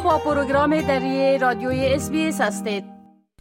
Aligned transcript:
با 0.00 0.18
پروگرام 0.18 0.80
دری 0.80 1.38
رادیوی 1.38 1.86
SBS 1.86 2.40
هستید. 2.40 2.84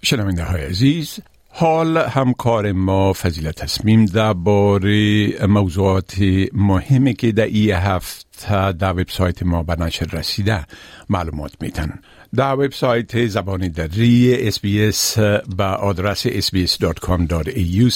شنونده 0.04 0.44
های 0.44 0.62
عزیز 0.62 1.20
حال 1.54 1.97
همکار 1.97 2.71
ما 2.71 3.13
فضیلت 3.13 3.55
تصمیم 3.55 4.05
درباره 4.05 5.45
موضوعات 5.45 6.16
مهمی 6.54 7.14
که 7.14 7.32
در 7.32 7.45
این 7.45 7.71
هفته 7.71 8.71
در 8.71 8.91
وبسایت 8.91 9.43
ما 9.43 9.64
به 9.64 9.75
نشر 9.75 10.05
رسیده 10.14 10.66
معلومات 11.09 11.52
میتن 11.61 12.00
در 12.36 12.54
وبسایت 12.54 13.27
زبان 13.27 13.68
دری 13.68 14.47
SBS 14.48 14.59
به 15.57 15.63
آدرس 15.63 16.27
sbs.com.au 16.27 17.91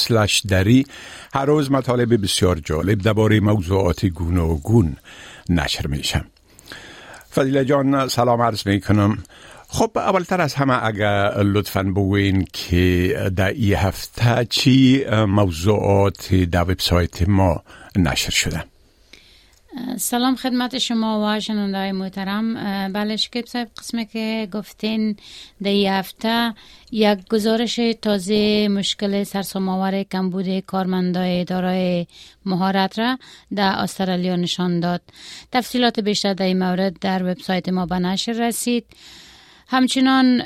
دری 0.50 0.86
هر 1.34 1.46
روز 1.46 1.72
مطالب 1.72 2.24
بسیار 2.24 2.60
جالب 2.60 3.02
درباره 3.02 3.40
موضوعات 3.40 4.06
گوناگون 4.06 4.96
نشر 5.50 5.88
میشن 5.88 6.26
فضیله 7.36 7.66
جان 7.66 8.08
سلام 8.08 8.42
عرض 8.42 8.68
می 8.68 8.82
کنم 8.82 9.18
خب 9.68 9.92
اولتر 9.96 10.42
از 10.42 10.54
همه 10.54 10.86
اگر 10.86 11.44
لطفا 11.44 11.84
بگوین 11.84 12.48
که 12.54 13.32
در 13.36 13.50
این 13.50 13.76
هفته 13.76 14.46
چی 14.50 15.06
موضوعات 15.28 16.36
در 16.36 16.62
وبسایت 16.62 17.30
ما 17.30 17.64
نشر 17.96 18.32
شده 18.32 18.64
سلام 19.98 20.36
خدمت 20.36 20.78
شما 20.78 21.36
و 21.36 21.40
شنونده 21.40 21.78
های 21.78 21.92
محترم 21.92 22.54
بله 22.94 23.16
شکیب 23.16 23.46
صاحب 23.46 23.68
قسمه 23.78 24.06
که 24.06 24.48
گفتین 24.54 25.18
در 25.64 25.70
هفته 25.72 26.54
یک 26.92 27.20
گزارش 27.30 27.80
تازه 28.02 28.68
مشکل 28.68 29.24
سرساماور 29.24 30.04
کمبود 30.04 30.60
کارمندای 30.60 31.44
دارای 31.44 32.08
مهارت 32.46 33.00
را 33.00 33.18
در 33.56 33.74
استرالیا 33.78 34.36
نشان 34.36 34.80
داد. 34.80 35.02
تفصیلات 35.52 36.00
بیشتر 36.00 36.34
در 36.34 36.46
این 36.46 36.60
مورد 36.60 37.00
در 37.00 37.24
وبسایت 37.24 37.70
ما 37.70 37.86
به 37.86 38.00
نشر 38.00 38.48
رسید. 38.48 38.86
همچنان 39.68 40.42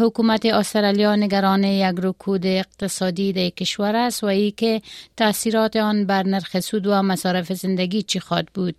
حکومت 0.00 0.46
استرالیا 0.46 1.16
نگران 1.16 1.64
یک 1.64 1.94
رکود 2.02 2.46
اقتصادی 2.46 3.32
در 3.32 3.48
کشور 3.48 3.96
است 3.96 4.24
و 4.24 4.26
ای 4.26 4.50
که 4.50 4.82
تاثیرات 5.16 5.76
آن 5.76 6.06
بر 6.06 6.22
نرخ 6.22 6.60
سود 6.60 6.86
و 6.86 7.02
مصارف 7.02 7.52
زندگی 7.52 8.02
چی 8.02 8.20
خواد 8.20 8.48
بود. 8.54 8.74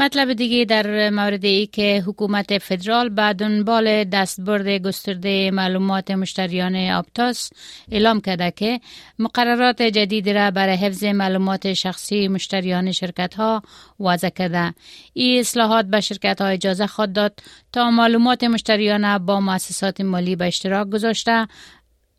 مطلب 0.00 0.32
دیگه 0.32 0.64
در 0.64 1.10
مورد 1.10 1.44
ای 1.44 1.66
که 1.66 2.02
حکومت 2.06 2.58
فدرال 2.58 3.08
بعد 3.08 3.36
دنبال 3.36 4.04
دستبرد 4.04 4.68
گسترده 4.68 5.50
معلومات 5.50 6.10
مشتریان 6.10 6.76
آپتاس 6.76 7.50
اعلام 7.90 8.20
کرده 8.20 8.50
که 8.50 8.80
مقررات 9.18 9.82
جدید 9.82 10.28
را 10.28 10.50
برای 10.50 10.76
حفظ 10.76 11.04
معلومات 11.04 11.72
شخصی 11.72 12.28
مشتریان 12.28 12.92
شرکت 12.92 13.34
ها 13.34 13.62
وضع 14.00 14.28
کرده. 14.28 14.74
این 15.12 15.40
اصلاحات 15.40 15.86
به 15.86 16.00
شرکت 16.00 16.40
ها 16.40 16.46
اجازه 16.46 16.86
خود 16.86 17.12
داد 17.12 17.40
تا 17.72 17.90
معلومات 17.90 18.44
مشتریان 18.44 19.18
با 19.18 19.40
مؤسسات 19.40 20.00
مالی 20.00 20.36
به 20.36 20.46
اشتراک 20.46 20.88
گذاشته 20.88 21.48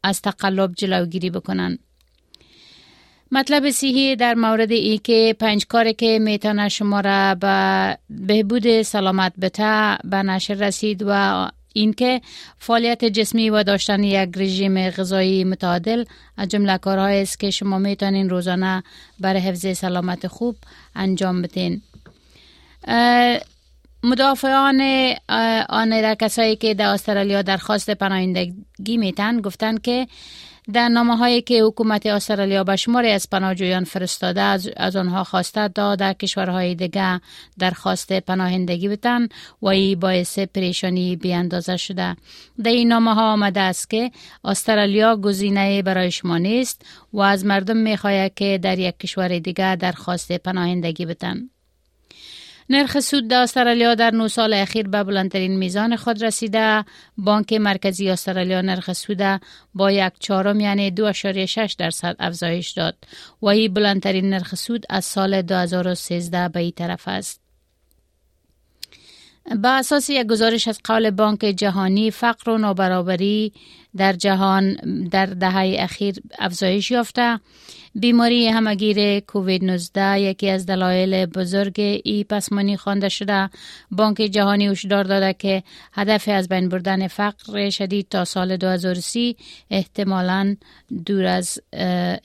از 0.03 0.21
تقلب 0.21 0.73
جلوگیری 0.73 1.29
بکنند. 1.29 1.88
مطلب 3.31 3.69
سیهی 3.69 4.15
در 4.15 4.33
مورد 4.33 4.71
ای 4.71 4.97
که 4.97 5.35
پنج 5.39 5.65
کاری 5.67 5.93
که 5.93 6.19
می‌تونه 6.19 6.69
شما 6.69 6.99
را 6.99 7.35
به 7.35 7.97
بهبود 8.09 8.81
سلامت 8.81 9.33
بته 9.41 9.97
به 10.03 10.17
نشر 10.17 10.53
رسید 10.53 11.03
و 11.07 11.47
اینکه 11.73 12.21
فعالیت 12.57 13.05
جسمی 13.05 13.49
و 13.49 13.63
داشتن 13.63 14.03
یک 14.03 14.29
رژیم 14.35 14.89
غذایی 14.89 15.43
متعادل 15.43 16.03
از 16.37 16.47
جمله 16.47 16.77
کارهایی 16.77 17.21
است 17.21 17.39
که 17.39 17.51
شما 17.51 17.77
می‌تونین 17.77 18.29
روزانه 18.29 18.83
برای 19.19 19.41
حفظ 19.41 19.77
سلامت 19.77 20.27
خوب 20.27 20.55
انجام 20.95 21.41
بدین. 21.41 21.81
مدافعان 24.03 24.81
آن 25.69 26.15
کسایی 26.15 26.55
که 26.55 26.73
در 26.73 26.87
استرالیا 26.87 27.41
درخواست 27.41 27.89
پناهندگی 27.89 28.97
میتن 28.97 29.41
گفتن 29.41 29.77
که 29.77 30.07
در 30.73 30.89
نامه 30.89 31.17
هایی 31.17 31.41
که 31.41 31.63
حکومت 31.63 32.05
استرالیا 32.05 32.63
به 32.63 32.75
شماری 32.75 33.11
از 33.11 33.29
پناهجویان 33.29 33.83
فرستاده 33.83 34.41
از, 34.41 34.95
آنها 34.95 35.23
خواسته 35.23 35.67
تا 35.67 35.95
در 35.95 36.13
کشورهای 36.13 36.75
دیگه 36.75 37.21
درخواست 37.59 38.13
پناهندگی 38.13 38.89
بتن 38.89 39.27
و 39.61 39.67
ای 39.67 39.95
باعث 39.95 40.39
پریشانی 40.39 41.15
بیاندازه 41.15 41.77
شده. 41.77 42.15
در 42.63 42.71
این 42.71 42.87
نامه 42.87 43.13
ها 43.13 43.33
آمده 43.33 43.59
است 43.59 43.89
که 43.89 44.11
استرالیا 44.43 45.15
گزینه 45.15 45.81
برای 45.81 46.11
شما 46.11 46.37
نیست 46.37 46.85
و 47.13 47.19
از 47.19 47.45
مردم 47.45 47.77
می‌خواهد 47.77 48.33
که 48.33 48.59
در 48.63 48.79
یک 48.79 48.97
کشور 48.99 49.39
دیگه 49.39 49.75
درخواست 49.75 50.31
پناهندگی 50.31 51.05
بتن 51.05 51.49
نرخ 52.71 52.99
سود 52.99 53.27
در 53.27 53.41
استرالیا 53.41 53.95
در 53.95 54.11
نو 54.11 54.27
سال 54.27 54.53
اخیر 54.53 54.87
به 54.87 55.03
بلندترین 55.03 55.57
میزان 55.57 55.95
خود 55.95 56.23
رسیده. 56.23 56.85
بانک 57.17 57.53
مرکزی 57.53 58.09
استرالیا 58.09 58.61
نرخ 58.61 58.93
سود 58.93 59.41
با 59.73 59.91
یک 59.91 60.13
چهارم 60.19 60.59
یعنی 60.59 60.91
2.6 60.91 61.75
درصد 61.75 62.15
افزایش 62.19 62.71
داد. 62.71 62.95
و 63.41 63.47
این 63.47 63.73
بلندترین 63.73 64.29
نرخ 64.29 64.55
سود 64.55 64.85
از 64.89 65.05
سال 65.05 65.41
2013 65.41 66.49
به 66.49 66.59
این 66.59 66.71
طرف 66.71 67.07
است. 67.07 67.48
با 69.55 69.69
اساس 69.69 70.09
یک 70.09 70.27
گزارش 70.27 70.67
از 70.67 70.79
قول 70.83 71.09
بانک 71.11 71.39
جهانی 71.39 72.11
فقر 72.11 72.51
و 72.51 72.57
نابرابری 72.57 73.53
در 73.97 74.13
جهان 74.13 74.73
در 75.11 75.25
دهه 75.25 75.75
اخیر 75.79 76.15
افزایش 76.39 76.91
یافته. 76.91 77.39
بیماری 77.95 78.47
همگیر 78.47 79.19
کووید 79.19 79.65
19 79.65 80.19
یکی 80.19 80.49
از 80.49 80.65
دلایل 80.65 81.25
بزرگ 81.25 82.01
ای 82.03 82.25
پسمانی 82.29 82.77
خوانده 82.77 83.09
شده. 83.09 83.49
بانک 83.91 84.17
جهانی 84.17 84.67
هشدار 84.67 85.03
داده 85.03 85.33
که 85.33 85.63
هدف 85.93 86.27
از 86.27 86.49
بین 86.49 86.69
بردن 86.69 87.07
فقر 87.07 87.69
شدید 87.69 88.07
تا 88.09 88.25
سال 88.25 88.57
2030 88.57 89.37
احتمالا 89.69 90.55
دور 91.05 91.25
از 91.25 91.59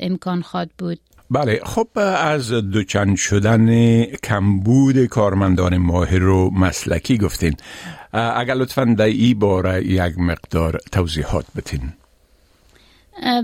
امکان 0.01 0.43
خواد 0.43 0.71
بود. 0.79 0.99
بله 1.35 1.61
خب 1.65 1.89
از 1.97 2.53
دوچند 2.53 3.17
شدن 3.17 4.05
کمبود 4.05 5.07
کارمندان 5.07 5.77
ماهر 5.77 6.25
و 6.25 6.51
مسلکی 6.51 7.19
گفتین. 7.19 7.57
اگر 8.13 8.55
لطفا 8.55 8.85
در 8.85 9.05
ای 9.05 9.35
باره 9.35 9.85
یک 9.87 10.19
مقدار 10.19 10.81
توضیحات 10.93 11.45
بتین 11.57 11.81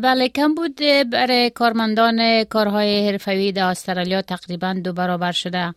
بله 0.02 0.28
کم 0.28 0.54
بود 0.54 0.80
برای 1.12 1.50
کارمندان 1.50 2.44
کارهای 2.44 3.08
حرفوی 3.08 3.52
در 3.52 3.64
استرالیا 3.64 4.22
تقریبا 4.22 4.72
دو 4.84 4.92
برابر 4.92 5.32
شده. 5.32 5.74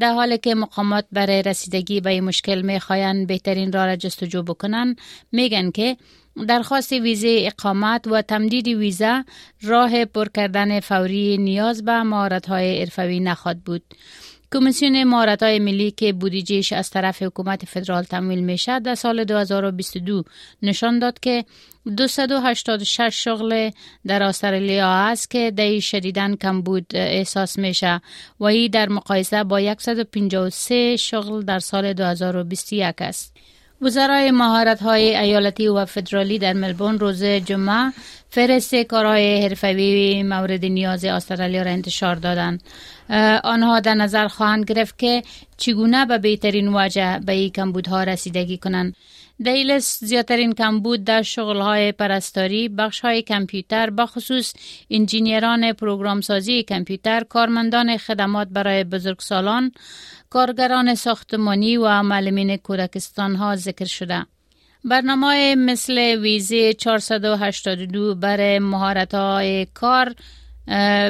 در 0.00 0.12
حالی 0.12 0.38
که 0.38 0.54
مقامات 0.54 1.04
برای 1.12 1.42
رسیدگی 1.42 2.00
به 2.00 2.10
این 2.10 2.24
مشکل 2.24 2.62
می‌خواهند 2.62 3.26
بهترین 3.26 3.72
راه 3.72 3.86
را 3.86 3.96
جستجو 3.96 4.42
بکنن. 4.42 4.96
میگن 5.32 5.70
که 5.70 5.96
درخواست 6.48 6.92
ویزه 6.92 7.42
اقامت 7.46 8.06
و 8.06 8.22
تمدید 8.22 8.68
ویزا 8.68 9.24
راه 9.62 10.04
پر 10.04 10.28
کردن 10.34 10.80
فوری 10.80 11.38
نیاز 11.38 11.84
به 11.84 12.02
مهارت 12.02 12.46
های 12.46 12.80
حرفوی 12.80 13.20
نخواد 13.20 13.58
بود 13.58 13.82
کمیسیون 14.52 15.04
مهارت 15.04 15.42
های 15.42 15.58
ملی 15.58 15.90
که 15.90 16.12
بودجهش 16.12 16.72
از 16.72 16.90
طرف 16.90 17.22
حکومت 17.22 17.64
فدرال 17.64 18.02
تمویل 18.02 18.40
میشه 18.40 18.80
در 18.80 18.94
سال 18.94 19.24
2022 19.24 20.24
نشان 20.62 20.98
داد 20.98 21.20
که 21.20 21.44
286 21.96 23.24
شغل 23.24 23.70
در 24.06 24.22
استرالیا 24.22 24.88
است 24.88 25.30
که 25.30 25.50
در 25.50 25.80
شدیدن 25.80 26.36
کم 26.36 26.62
بود 26.62 26.86
احساس 26.94 27.58
میشه 27.58 28.00
و 28.40 28.44
ای 28.44 28.68
در 28.68 28.88
مقایسه 28.88 29.44
با 29.44 29.74
153 29.78 30.96
شغل 30.96 31.42
در 31.42 31.58
سال 31.58 31.92
2021 31.92 32.94
است. 32.98 33.36
وزرای 33.82 34.30
مهارت 34.30 34.82
های 34.82 35.16
ایالتی 35.16 35.68
و 35.68 35.84
فدرالی 35.84 36.38
در 36.38 36.52
ملبورن 36.52 36.98
روز 36.98 37.24
جمعه 37.24 37.92
فهرست 38.30 38.74
کارهای 38.74 39.42
حرفوی 39.42 40.22
مورد 40.22 40.64
نیاز 40.64 41.04
استرالیا 41.04 41.62
را 41.62 41.70
انتشار 41.70 42.14
دادند. 42.14 42.62
آنها 43.44 43.80
در 43.80 43.94
نظر 43.94 44.28
خواهند 44.28 44.64
گرفت 44.64 44.98
که 44.98 45.22
چگونه 45.56 46.06
به 46.06 46.18
بهترین 46.18 46.68
وجه 46.74 47.20
به 47.26 47.32
این 47.32 47.50
کمبودها 47.50 48.02
رسیدگی 48.02 48.58
کنند. 48.58 48.94
دیلس 49.42 50.04
زیادترین 50.04 50.52
کمبود 50.52 51.04
در 51.04 51.24
های 51.38 51.92
پرستاری 51.92 52.68
بخش 52.68 53.00
های 53.00 53.22
کمپیوتر 53.22 53.90
بخصوص 53.90 54.52
انجینیران 54.90 55.72
پروگرام 55.72 56.20
سازی 56.20 56.62
کمپیوتر 56.62 57.24
کارمندان 57.24 57.96
خدمات 57.96 58.48
برای 58.48 58.84
بزرگسالان 58.84 59.72
کارگران 60.30 60.94
ساختمانی 60.94 61.76
و 61.76 62.02
معلمین 62.02 62.56
کودکستان 62.56 63.36
ها 63.36 63.56
ذکر 63.56 63.84
شده 63.84 64.26
برنامه 64.84 65.54
مثل 65.54 65.98
ویزه 65.98 66.74
482 66.74 68.14
برای 68.14 68.58
مهارت 68.58 69.14
های 69.14 69.66
کار 69.66 70.14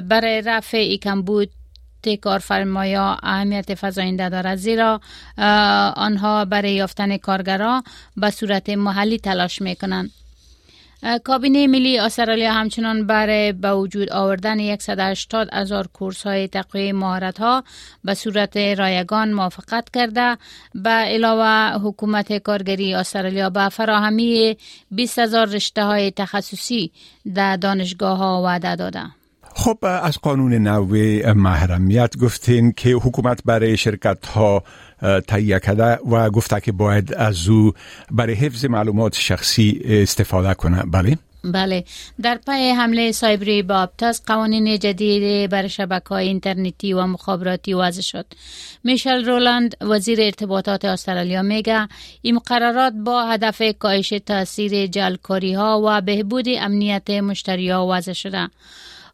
برای 0.01 0.43
رفع 0.47 0.77
ای 0.77 0.99
کمبود 0.99 1.51
کارفرمایا 2.23 3.17
اهمیت 3.23 3.75
فزاینده 3.75 4.29
دارد 4.29 4.57
زیرا 4.57 5.01
آنها 5.97 6.45
برای 6.45 6.73
یافتن 6.73 7.17
کارگرا 7.17 7.83
به 8.17 8.31
صورت 8.31 8.71
محلی 8.71 9.19
تلاش 9.19 9.63
می 9.63 9.77
کنند. 9.77 10.11
کابینه 11.25 11.67
ملی 11.67 11.99
استرالیا 11.99 12.53
همچنان 12.53 13.07
برای 13.07 13.53
به 13.53 13.73
وجود 13.73 14.13
آوردن 14.13 14.77
180 14.77 15.49
هزار 15.53 15.87
کورس 15.87 16.27
های 16.27 16.49
تقویه 16.49 16.93
مهارت 16.93 17.39
ها 17.39 17.65
به 18.05 18.15
صورت 18.15 18.57
رایگان 18.57 19.33
موافقت 19.33 19.91
کرده 19.91 20.37
به 20.75 20.91
علاوه 20.91 21.79
حکومت 21.83 22.39
کارگری 22.39 22.95
استرالیا 22.95 23.51
به 23.51 23.69
فراهمی 23.69 24.57
20 24.91 25.19
هزار 25.19 25.47
رشته 25.47 25.85
های 25.85 26.11
تخصصی 26.11 26.93
در 27.35 27.57
دانشگاه 27.57 28.19
ها 28.19 28.43
وعده 28.43 28.77
داده. 28.77 29.03
خب 29.55 29.79
از 29.83 30.19
قانون 30.19 30.55
نو 30.55 30.87
محرمیت 31.35 32.17
گفتین 32.17 32.73
که 32.73 32.91
حکومت 32.91 33.41
برای 33.45 33.77
شرکت 33.77 34.27
ها 34.27 34.63
تهیه 35.27 35.59
کرده 35.59 35.95
و 35.95 36.31
گفته 36.31 36.61
که 36.61 36.73
باید 36.73 37.15
از 37.15 37.49
او 37.49 37.73
برای 38.11 38.35
حفظ 38.35 38.65
معلومات 38.65 39.15
شخصی 39.15 39.81
استفاده 39.85 40.55
کنه. 40.55 40.83
بله؟ 40.83 41.19
بله. 41.45 41.85
در 42.23 42.39
پای 42.47 42.71
حمله 42.71 43.13
سایبری 43.13 43.63
با 43.63 43.81
ابتاز 43.81 44.23
قوانین 44.27 44.79
جدید 44.79 45.51
بر 45.51 45.67
شبکه 45.67 46.09
های 46.09 46.29
اینترنتی 46.29 46.93
و 46.93 47.07
مخابراتی 47.07 47.75
وضع 47.75 48.03
شد. 48.03 48.27
میشل 48.85 49.25
رولند 49.25 49.77
وزیر 49.81 50.21
ارتباطات 50.21 50.85
استرالیا 50.85 51.43
میگه 51.43 51.89
این 52.23 52.35
مقررات 52.35 52.93
با 52.93 53.25
هدف 53.25 53.63
کاهش 53.79 54.09
تاثیر 54.27 54.87
جلکاری 54.87 55.53
ها 55.53 55.83
و 55.85 56.01
بهبود 56.01 56.47
امنیت 56.49 57.11
مشتری 57.11 57.71
ها 57.71 57.87
وضع 57.91 58.13
شده. 58.13 58.49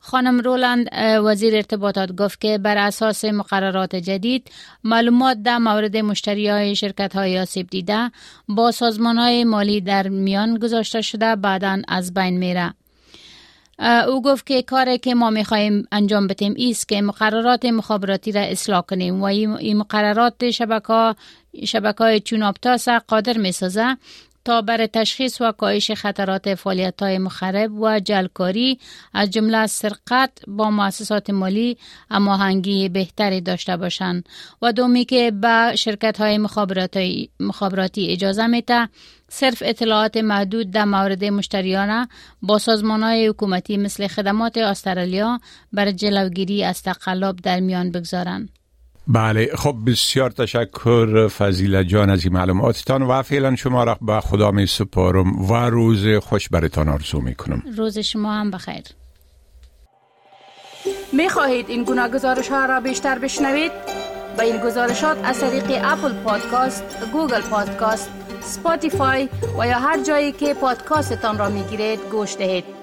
خانم 0.07 0.41
رولند 0.41 0.89
وزیر 1.25 1.55
ارتباطات 1.57 2.13
گفت 2.13 2.41
که 2.41 2.59
بر 2.59 2.79
اساس 2.79 3.25
مقررات 3.25 3.97
جدید 3.97 4.51
معلومات 4.85 5.43
در 5.43 5.59
مورد 5.59 5.97
مشتری 5.97 6.49
های 6.49 6.77
شرکت 6.77 7.17
های 7.17 7.39
آسیب 7.39 7.67
دیده 7.71 8.11
با 8.49 8.71
سازمان 8.71 9.19
های 9.19 9.45
مالی 9.45 9.81
در 9.81 10.09
میان 10.09 10.59
گذاشته 10.59 11.01
شده 11.01 11.37
بعدا 11.37 11.83
از 11.89 12.15
بین 12.15 12.39
میره. 12.39 12.75
او 14.09 14.23
گفت 14.23 14.47
که 14.47 14.63
کاری 14.63 14.99
که 14.99 15.15
ما 15.15 15.31
می‌خواهیم 15.31 15.87
انجام 15.93 16.27
بدیم 16.27 16.55
است 16.71 16.89
که 16.89 17.03
مقررات 17.03 17.65
مخابراتی 17.65 18.33
را 18.33 18.41
اصلاح 18.41 18.81
کنیم 18.81 19.21
و 19.21 19.25
این 19.25 19.77
مقررات 19.77 20.51
شبکه 20.51 21.15
شبکه 21.65 22.21
چون 22.21 22.53
قادر 23.09 23.39
می‌سازه 23.39 23.97
تا 24.47 24.63
بر 24.63 24.87
تشخیص 24.87 25.41
و 25.41 25.53
کاهش 25.53 25.91
خطرات 25.91 26.55
فعالیت 26.55 27.03
های 27.03 27.19
مخرب 27.19 27.81
و 27.81 28.01
جلکاری 28.01 28.79
از 29.15 29.31
جمله 29.31 29.67
سرقت 29.67 30.31
با 30.49 30.71
مؤسسات 30.71 31.31
مالی 31.31 31.79
هماهنگی 32.11 32.89
بهتری 32.89 33.41
داشته 33.41 33.77
باشند 33.77 34.29
و 34.63 34.73
دومی 34.73 35.05
که 35.05 35.31
به 35.31 35.73
شرکت 35.77 36.21
های 36.21 36.39
مخابراتی 37.41 38.09
اجازه 38.09 38.47
میده 38.47 38.89
صرف 39.29 39.63
اطلاعات 39.67 40.17
محدود 40.17 40.71
در 40.71 40.85
مورد 40.85 41.25
مشتریان 41.25 42.09
با 42.43 42.59
سازمان 42.59 43.03
های 43.03 43.27
حکومتی 43.27 43.77
مثل 43.77 44.07
خدمات 44.07 44.59
استرالیا 44.59 45.41
بر 45.73 45.91
جلوگیری 45.91 46.65
از 46.65 46.83
تقلب 46.83 47.37
در 47.37 47.61
میان 47.61 47.91
بگذارند. 47.91 48.49
بله 49.09 49.51
خب 49.55 49.77
بسیار 49.87 50.31
تشکر 50.31 51.29
فضیل 51.29 51.83
جان 51.83 52.11
از 52.11 52.25
این 52.25 52.33
معلوماتتان 52.33 53.03
و 53.03 53.23
فعلا 53.23 53.57
شما 53.57 53.85
را 53.85 53.99
به 54.01 54.21
خدا 54.21 54.51
می 54.51 54.67
سپارم 54.67 55.51
و 55.51 55.55
روز 55.55 56.07
خوش 56.07 56.49
برتان 56.49 56.89
آرزو 56.89 57.21
می 57.21 57.35
کنم. 57.35 57.63
روز 57.77 57.99
شما 57.99 58.33
هم 58.33 58.51
بخیر. 58.51 58.83
می 61.13 61.29
خواهید 61.29 61.71
این 61.71 61.85
گونه 61.85 62.09
گزارش 62.09 62.49
ها 62.49 62.67
را 62.67 62.81
بیشتر 62.81 63.19
بشنوید؟ 63.19 63.73
با 64.37 64.43
این 64.43 64.57
گزارشات 64.57 65.19
از 65.25 65.41
طریق 65.41 65.65
Apple 65.85 66.13
Podcast، 66.13 66.85
Google 67.13 67.41
Podcast، 67.41 68.11
Spotify 68.41 69.29
و 69.59 69.67
یا 69.67 69.79
هر 69.79 70.03
جایی 70.03 70.33
که 70.33 70.55
پادکاستتان 70.55 71.39
را 71.39 71.49
می 71.49 71.63
گیرید 71.63 72.01
گوش 72.11 72.37
دهید. 72.37 72.76